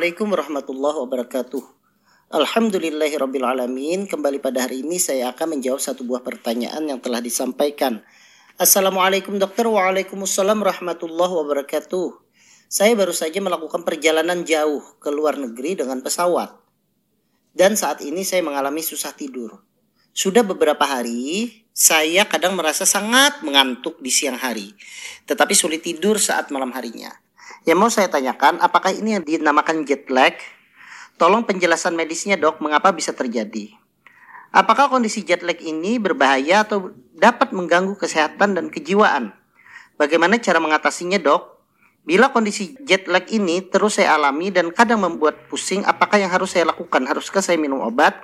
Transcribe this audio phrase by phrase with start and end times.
[0.00, 1.62] Assalamualaikum warahmatullahi wabarakatuh.
[2.32, 4.08] Alhamdulillahirrabbilalamin.
[4.08, 8.00] Kembali pada hari ini saya akan menjawab satu buah pertanyaan yang telah disampaikan.
[8.56, 9.68] Assalamualaikum dokter.
[9.68, 12.16] Waalaikumsalam warahmatullahi wabarakatuh.
[12.72, 16.48] Saya baru saja melakukan perjalanan jauh ke luar negeri dengan pesawat.
[17.52, 19.60] Dan saat ini saya mengalami susah tidur.
[20.16, 24.72] Sudah beberapa hari, saya kadang merasa sangat mengantuk di siang hari.
[25.28, 27.12] Tetapi sulit tidur saat malam harinya.
[27.68, 30.34] Yang mau saya tanyakan, apakah ini yang dinamakan jet lag?
[31.20, 33.76] Tolong penjelasan medisnya dok, mengapa bisa terjadi?
[34.50, 39.30] Apakah kondisi jet lag ini berbahaya atau dapat mengganggu kesehatan dan kejiwaan?
[40.00, 41.60] Bagaimana cara mengatasinya dok?
[42.00, 46.56] Bila kondisi jet lag ini terus saya alami dan kadang membuat pusing, apakah yang harus
[46.56, 47.04] saya lakukan?
[47.04, 48.16] Haruskah saya minum obat?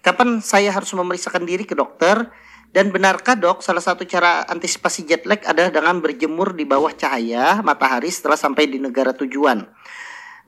[0.00, 2.30] Kapan saya harus memeriksakan diri ke dokter?
[2.76, 7.64] Dan benarkah dok, salah satu cara antisipasi jet lag adalah dengan berjemur di bawah cahaya
[7.64, 9.64] matahari setelah sampai di negara tujuan?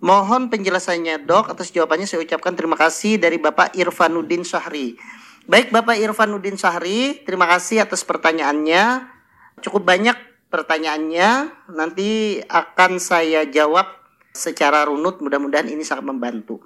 [0.04, 5.00] Mohon penjelasannya dok, atas jawabannya saya ucapkan terima kasih dari Bapak Irfanuddin Syahri.
[5.48, 9.08] Baik Bapak Irfanuddin Syahri, terima kasih atas pertanyaannya.
[9.64, 10.20] Cukup banyak
[10.52, 13.88] pertanyaannya, nanti akan saya jawab
[14.36, 16.60] secara runut, mudah-mudahan ini sangat membantu.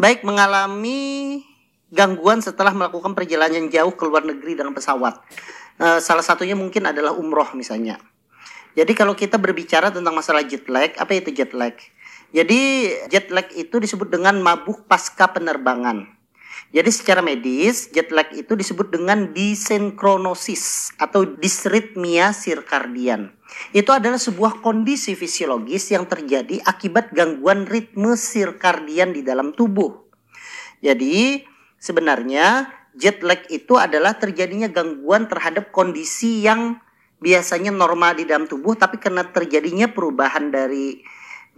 [0.00, 1.44] Baik, mengalami
[1.92, 5.20] gangguan setelah melakukan perjalanan jauh ke luar negeri dengan pesawat.
[5.76, 8.00] Uh, salah satunya mungkin adalah umroh misalnya.
[8.72, 11.76] Jadi kalau kita berbicara tentang masalah jet lag, apa itu jet lag?
[12.32, 16.08] Jadi jet lag itu disebut dengan mabuk pasca penerbangan.
[16.72, 23.36] Jadi secara medis, jet lag itu disebut dengan disenkronosis atau disritmia sirkadian.
[23.76, 30.08] Itu adalah sebuah kondisi fisiologis yang terjadi akibat gangguan ritme sirkadian di dalam tubuh.
[30.80, 31.44] Jadi
[31.82, 36.78] sebenarnya jet lag itu adalah terjadinya gangguan terhadap kondisi yang
[37.18, 41.02] biasanya normal di dalam tubuh tapi karena terjadinya perubahan dari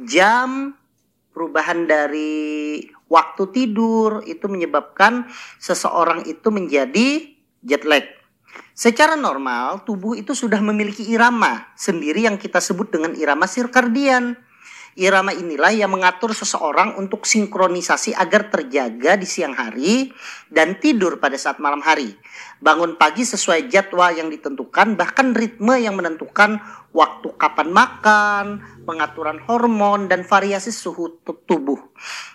[0.01, 0.73] jam,
[1.37, 2.81] perubahan dari
[3.13, 5.29] waktu tidur itu menyebabkan
[5.61, 7.09] seseorang itu menjadi
[7.61, 8.05] jet lag.
[8.75, 14.39] Secara normal tubuh itu sudah memiliki irama sendiri yang kita sebut dengan irama sirkadian.
[14.95, 20.15] Irama inilah yang mengatur seseorang untuk sinkronisasi agar terjaga di siang hari
[20.47, 22.15] dan tidur pada saat malam hari.
[22.63, 26.63] Bangun pagi sesuai jadwal yang ditentukan, bahkan ritme yang menentukan
[26.95, 28.45] waktu kapan makan,
[28.87, 31.83] pengaturan hormon, dan variasi suhu tubuh.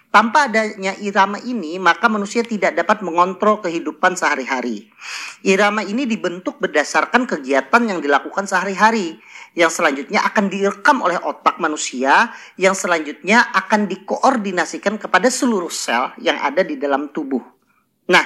[0.09, 4.89] Tanpa adanya irama ini, maka manusia tidak dapat mengontrol kehidupan sehari-hari.
[5.45, 9.21] Irama ini dibentuk berdasarkan kegiatan yang dilakukan sehari-hari,
[9.53, 16.41] yang selanjutnya akan direkam oleh otak manusia, yang selanjutnya akan dikoordinasikan kepada seluruh sel yang
[16.41, 17.45] ada di dalam tubuh.
[18.09, 18.25] Nah,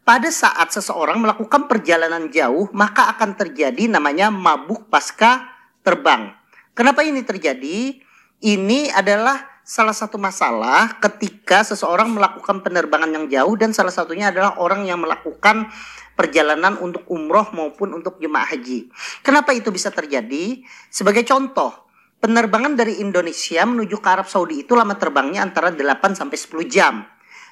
[0.00, 5.52] pada saat seseorang melakukan perjalanan jauh, maka akan terjadi namanya mabuk pasca
[5.84, 6.32] terbang.
[6.72, 8.00] Kenapa ini terjadi?
[8.40, 14.58] Ini adalah salah satu masalah ketika seseorang melakukan penerbangan yang jauh dan salah satunya adalah
[14.58, 15.70] orang yang melakukan
[16.18, 18.92] perjalanan untuk umroh maupun untuk jemaah haji.
[19.24, 20.60] Kenapa itu bisa terjadi?
[20.92, 21.88] Sebagai contoh,
[22.20, 27.06] penerbangan dari Indonesia menuju ke Arab Saudi itu lama terbangnya antara 8 sampai 10 jam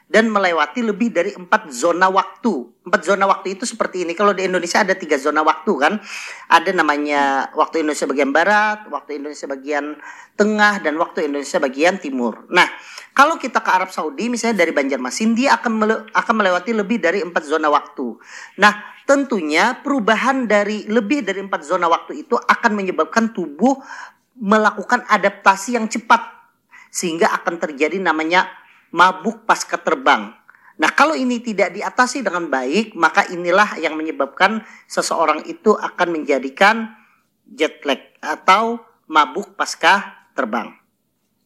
[0.09, 2.81] dan melewati lebih dari empat zona waktu.
[2.89, 4.17] Empat zona waktu itu seperti ini.
[4.17, 6.01] Kalau di Indonesia ada tiga zona waktu kan.
[6.49, 10.01] Ada namanya waktu Indonesia bagian barat, waktu Indonesia bagian
[10.41, 12.49] tengah, dan waktu Indonesia bagian timur.
[12.49, 12.65] Nah,
[13.13, 17.21] kalau kita ke Arab Saudi, misalnya dari Banjarmasin, dia akan mele akan melewati lebih dari
[17.21, 18.17] empat zona waktu.
[18.65, 18.73] Nah,
[19.05, 23.77] tentunya perubahan dari lebih dari empat zona waktu itu akan menyebabkan tubuh
[24.41, 26.21] melakukan adaptasi yang cepat
[26.89, 28.49] sehingga akan terjadi namanya
[28.95, 30.33] mabuk pasca terbang.
[30.79, 36.95] Nah, kalau ini tidak diatasi dengan baik, maka inilah yang menyebabkan seseorang itu akan menjadikan
[37.51, 38.79] jet lag atau
[39.11, 40.71] mabuk pasca terbang.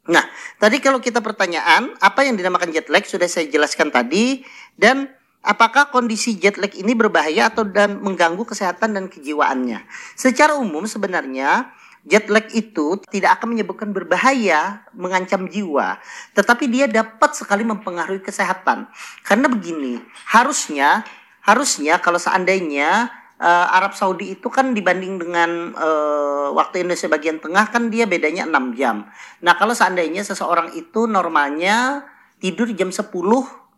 [0.03, 0.27] Nah,
[0.61, 4.45] tadi kalau kita pertanyaan, apa yang dinamakan jet lag sudah saya jelaskan tadi
[4.77, 5.09] dan
[5.41, 9.81] apakah kondisi jet lag ini berbahaya atau dan mengganggu kesehatan dan kejiwaannya?
[10.19, 11.73] Secara umum sebenarnya
[12.03, 16.03] Jet lag itu tidak akan menyebabkan berbahaya, mengancam jiwa,
[16.35, 18.91] tetapi dia dapat sekali mempengaruhi kesehatan.
[19.23, 21.07] Karena begini, harusnya
[21.47, 23.07] harusnya kalau seandainya
[23.43, 28.47] uh, Arab Saudi itu kan dibanding dengan uh, waktu Indonesia bagian tengah kan dia bedanya
[28.47, 29.07] 6 jam.
[29.43, 32.07] Nah, kalau seandainya seseorang itu normalnya
[32.39, 33.11] tidur jam 10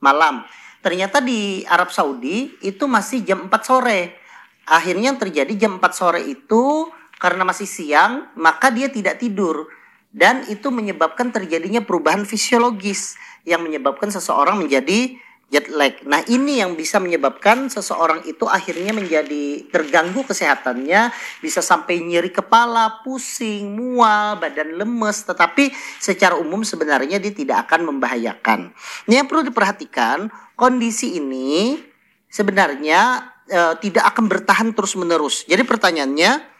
[0.04, 0.44] malam.
[0.84, 4.20] Ternyata di Arab Saudi itu masih jam 4 sore.
[4.68, 6.88] Akhirnya yang terjadi jam 4 sore itu
[7.24, 9.72] karena masih siang, maka dia tidak tidur.
[10.12, 13.16] Dan itu menyebabkan terjadinya perubahan fisiologis
[13.48, 15.16] yang menyebabkan seseorang menjadi
[15.48, 15.96] jet lag.
[16.04, 23.00] Nah, ini yang bisa menyebabkan seseorang itu akhirnya menjadi terganggu kesehatannya, bisa sampai nyeri kepala,
[23.06, 25.72] pusing, mual, badan lemes, tetapi
[26.02, 28.74] secara umum sebenarnya dia tidak akan membahayakan.
[29.08, 30.28] Ini yang perlu diperhatikan,
[30.58, 31.78] kondisi ini
[32.26, 35.46] sebenarnya e, tidak akan bertahan terus-menerus.
[35.46, 36.53] Jadi pertanyaannya,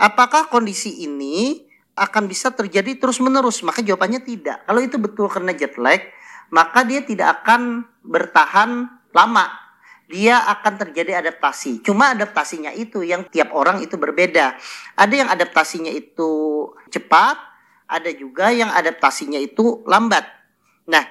[0.00, 3.60] apakah kondisi ini akan bisa terjadi terus-menerus?
[3.60, 4.64] Maka jawabannya tidak.
[4.64, 6.00] Kalau itu betul karena jet lag,
[6.48, 9.46] maka dia tidak akan bertahan lama.
[10.10, 11.86] Dia akan terjadi adaptasi.
[11.86, 14.58] Cuma adaptasinya itu yang tiap orang itu berbeda.
[14.98, 17.38] Ada yang adaptasinya itu cepat,
[17.86, 20.26] ada juga yang adaptasinya itu lambat.
[20.90, 21.06] Nah,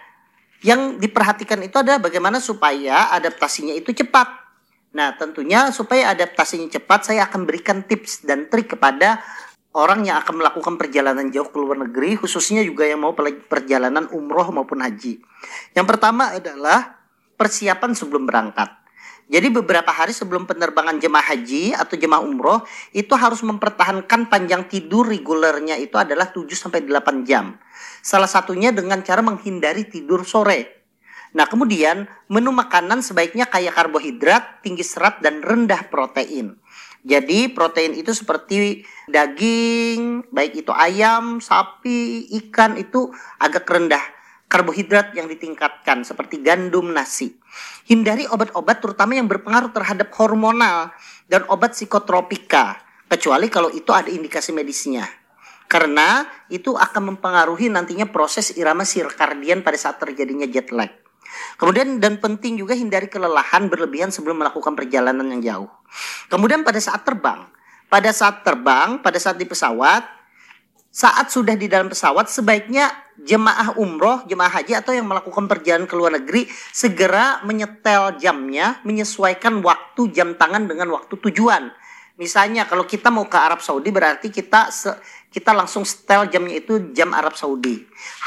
[0.59, 4.49] yang diperhatikan itu adalah bagaimana supaya adaptasinya itu cepat.
[4.89, 9.21] Nah, tentunya supaya adaptasinya cepat, saya akan berikan tips dan trik kepada
[9.77, 13.13] orang yang akan melakukan perjalanan jauh ke luar negeri, khususnya juga yang mau
[13.45, 15.21] perjalanan umroh maupun haji.
[15.77, 17.06] Yang pertama adalah
[17.38, 18.80] persiapan sebelum berangkat.
[19.30, 22.65] Jadi beberapa hari sebelum penerbangan jemaah haji atau jemaah umroh
[22.97, 27.53] itu harus mempertahankan panjang tidur regulernya itu adalah 7 sampai 8 jam.
[28.01, 30.79] Salah satunya dengan cara menghindari tidur sore.
[31.30, 36.58] Nah, kemudian menu makanan sebaiknya kaya karbohidrat, tinggi serat dan rendah protein.
[37.06, 44.02] Jadi protein itu seperti daging, baik itu ayam, sapi, ikan itu agak rendah.
[44.50, 47.38] Karbohidrat yang ditingkatkan seperti gandum, nasi.
[47.86, 50.90] Hindari obat-obat terutama yang berpengaruh terhadap hormonal
[51.30, 52.82] dan obat psikotropika.
[53.06, 55.06] Kecuali kalau itu ada indikasi medisnya.
[55.70, 61.09] Karena itu akan mempengaruhi nantinya proses irama sirkadian pada saat terjadinya jet lag.
[61.60, 65.70] Kemudian dan penting juga hindari kelelahan berlebihan sebelum melakukan perjalanan yang jauh.
[66.31, 67.46] Kemudian pada saat terbang,
[67.90, 70.06] pada saat terbang, pada saat di pesawat,
[70.90, 72.90] saat sudah di dalam pesawat sebaiknya
[73.22, 79.62] jemaah umroh, jemaah haji atau yang melakukan perjalanan ke luar negeri segera menyetel jamnya, menyesuaikan
[79.62, 81.70] waktu jam tangan dengan waktu tujuan.
[82.20, 84.68] Misalnya kalau kita mau ke Arab Saudi berarti kita
[85.30, 87.80] kita langsung setel jamnya itu jam Arab Saudi.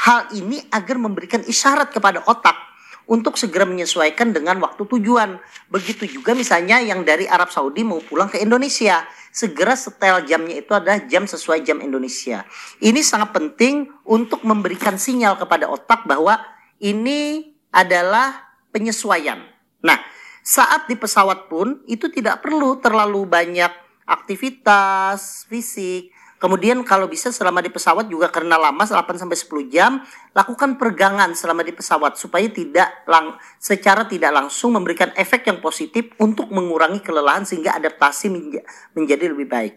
[0.07, 2.72] Hal ini agar memberikan isyarat kepada otak
[3.09, 5.39] untuk segera menyesuaikan dengan waktu tujuan.
[5.67, 9.03] Begitu juga misalnya yang dari Arab Saudi mau pulang ke Indonesia,
[9.33, 12.47] segera setel jamnya itu adalah jam sesuai jam Indonesia.
[12.79, 16.39] Ini sangat penting untuk memberikan sinyal kepada otak bahwa
[16.79, 19.41] ini adalah penyesuaian.
[19.83, 19.99] Nah,
[20.45, 23.71] saat di pesawat pun itu tidak perlu terlalu banyak
[24.03, 26.11] aktivitas fisik,
[26.43, 30.03] Kemudian kalau bisa selama di pesawat juga karena lama 8 sampai 10 jam,
[30.35, 36.11] lakukan pergangan selama di pesawat supaya tidak lang secara tidak langsung memberikan efek yang positif
[36.19, 38.59] untuk mengurangi kelelahan sehingga adaptasi menja
[38.91, 39.73] menjadi lebih baik.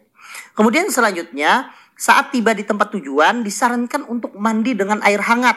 [0.58, 5.54] Kemudian selanjutnya, saat tiba di tempat tujuan disarankan untuk mandi dengan air hangat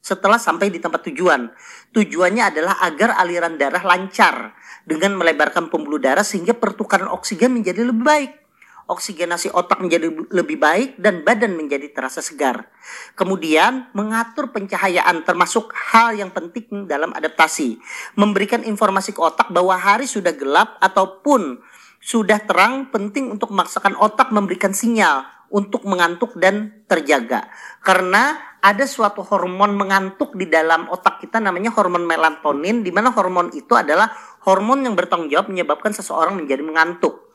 [0.00, 1.52] setelah sampai di tempat tujuan.
[1.92, 4.56] Tujuannya adalah agar aliran darah lancar
[4.88, 8.45] dengan melebarkan pembuluh darah sehingga pertukaran oksigen menjadi lebih baik
[8.86, 12.70] oksigenasi otak menjadi lebih baik dan badan menjadi terasa segar.
[13.18, 17.82] Kemudian mengatur pencahayaan termasuk hal yang penting dalam adaptasi.
[18.14, 21.58] Memberikan informasi ke otak bahwa hari sudah gelap ataupun
[21.98, 27.50] sudah terang penting untuk memaksakan otak memberikan sinyal untuk mengantuk dan terjaga.
[27.82, 33.54] Karena ada suatu hormon mengantuk di dalam otak kita namanya hormon melatonin di mana hormon
[33.54, 34.10] itu adalah
[34.42, 37.25] hormon yang bertanggung jawab menyebabkan seseorang menjadi mengantuk.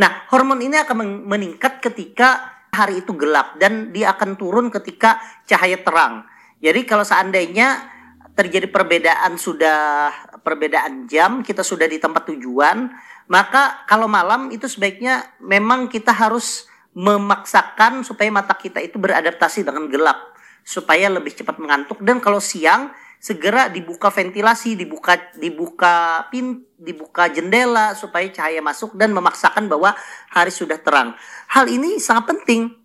[0.00, 5.76] Nah, hormon ini akan meningkat ketika hari itu gelap dan dia akan turun ketika cahaya
[5.76, 6.24] terang.
[6.64, 7.84] Jadi kalau seandainya
[8.32, 10.08] terjadi perbedaan sudah
[10.40, 12.88] perbedaan jam, kita sudah di tempat tujuan,
[13.28, 16.64] maka kalau malam itu sebaiknya memang kita harus
[16.96, 20.32] memaksakan supaya mata kita itu beradaptasi dengan gelap
[20.66, 22.90] supaya lebih cepat mengantuk dan kalau siang
[23.20, 29.92] segera dibuka ventilasi, dibuka dibuka pin, dibuka jendela supaya cahaya masuk dan memaksakan bahwa
[30.32, 31.12] hari sudah terang.
[31.52, 32.80] Hal ini sangat penting.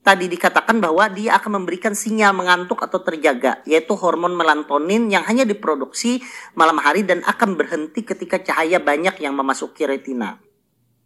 [0.00, 5.44] Tadi dikatakan bahwa dia akan memberikan sinyal mengantuk atau terjaga, yaitu hormon melatonin yang hanya
[5.44, 6.24] diproduksi
[6.56, 10.40] malam hari dan akan berhenti ketika cahaya banyak yang memasuki retina.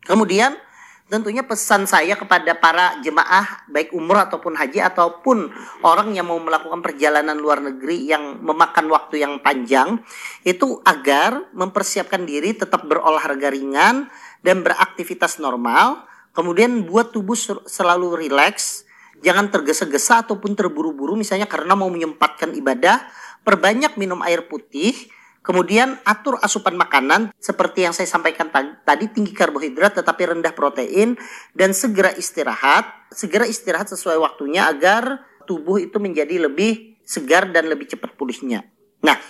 [0.06, 0.54] Kemudian,
[1.04, 5.52] tentunya pesan saya kepada para jemaah baik umroh ataupun haji ataupun
[5.84, 10.00] orang yang mau melakukan perjalanan luar negeri yang memakan waktu yang panjang
[10.48, 14.08] itu agar mempersiapkan diri tetap berolahraga ringan
[14.40, 16.08] dan beraktivitas normal.
[16.34, 18.82] Kemudian buat tubuh selalu rileks
[19.22, 22.98] jangan tergesa-gesa ataupun terburu-buru misalnya karena mau menyempatkan ibadah
[23.46, 24.96] perbanyak minum air putih
[25.44, 28.48] Kemudian atur asupan makanan seperti yang saya sampaikan
[28.80, 31.20] tadi tinggi karbohidrat tetapi rendah protein
[31.52, 32.88] dan segera istirahat.
[33.12, 38.64] Segera istirahat sesuai waktunya agar tubuh itu menjadi lebih segar dan lebih cepat pulihnya.
[39.04, 39.20] Nah,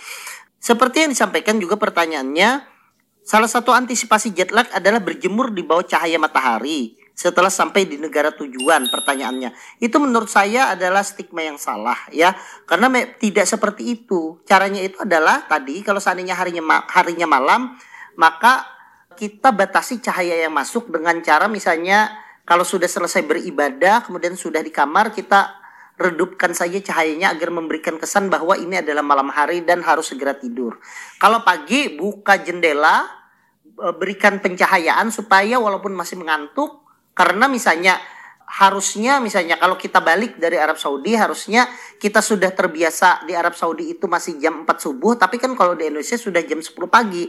[0.65, 2.65] Seperti yang disampaikan juga pertanyaannya,
[3.21, 8.35] salah satu antisipasi jet lag adalah berjemur di bawah cahaya matahari setelah sampai di negara
[8.35, 9.55] tujuan pertanyaannya.
[9.79, 12.35] Itu menurut saya adalah stigma yang salah ya.
[12.67, 14.43] Karena tidak seperti itu.
[14.43, 17.73] Caranya itu adalah tadi kalau seandainya harinya ma harinya malam
[18.19, 18.67] maka
[19.15, 22.11] kita batasi cahaya yang masuk dengan cara misalnya
[22.43, 28.27] kalau sudah selesai beribadah kemudian sudah di kamar kita redupkan saja cahayanya agar memberikan kesan
[28.27, 30.75] bahwa ini adalah malam hari dan harus segera tidur.
[31.15, 33.07] Kalau pagi buka jendela,
[33.63, 36.84] e, berikan pencahayaan supaya walaupun masih mengantuk
[37.15, 37.97] karena misalnya
[38.45, 41.65] harusnya misalnya kalau kita balik dari Arab Saudi harusnya
[41.97, 45.89] kita sudah terbiasa di Arab Saudi itu masih jam 4 subuh tapi kan kalau di
[45.89, 47.25] Indonesia sudah jam 10 pagi.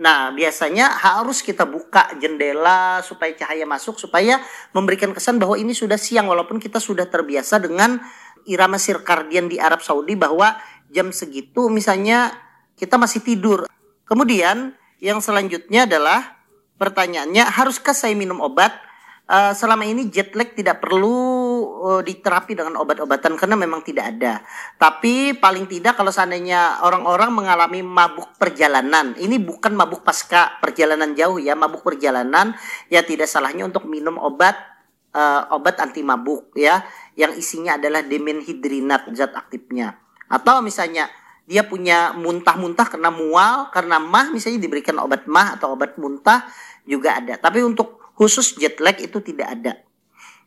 [0.00, 4.38] Nah, biasanya harus kita buka jendela supaya cahaya masuk supaya
[4.70, 7.98] memberikan kesan bahwa ini sudah siang walaupun kita sudah terbiasa dengan
[8.46, 10.54] irama sirkadian di Arab Saudi bahwa
[10.88, 12.30] jam segitu misalnya
[12.78, 13.66] kita masih tidur.
[14.06, 16.40] Kemudian yang selanjutnya adalah
[16.78, 18.89] pertanyaannya haruskah saya minum obat?
[19.30, 21.14] Uh, selama ini jet lag tidak perlu
[21.86, 24.42] uh, diterapi dengan obat-obatan karena memang tidak ada.
[24.74, 31.38] Tapi paling tidak kalau seandainya orang-orang mengalami mabuk perjalanan, ini bukan mabuk pasca perjalanan jauh
[31.38, 32.52] ya, mabuk perjalanan
[32.90, 34.58] ya tidak salahnya untuk minum obat
[35.14, 36.82] uh, obat anti mabuk ya,
[37.14, 39.94] yang isinya adalah demenhidrinat zat aktifnya.
[40.26, 41.06] Atau misalnya
[41.50, 46.46] dia punya muntah-muntah karena mual, karena mah misalnya diberikan obat mah atau obat muntah
[46.86, 47.34] juga ada.
[47.38, 49.80] Tapi untuk khusus jet lag itu tidak ada.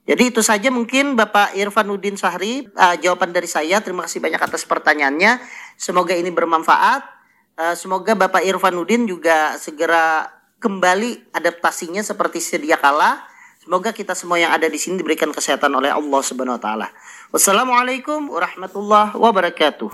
[0.05, 3.81] Jadi itu saja mungkin Bapak Irfanuddin Sahri uh, jawaban dari saya.
[3.81, 5.41] Terima kasih banyak atas pertanyaannya.
[5.73, 7.01] Semoga ini bermanfaat.
[7.57, 10.29] Uh, semoga Bapak Irfanuddin juga segera
[10.61, 13.25] kembali adaptasinya seperti sedia kala.
[13.63, 16.91] Semoga kita semua yang ada di sini diberikan kesehatan oleh Allah Subhanahu wa taala.
[17.31, 19.89] Wassalamualaikum warahmatullahi wabarakatuh.